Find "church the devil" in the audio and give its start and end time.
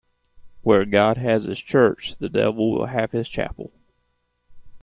1.61-2.71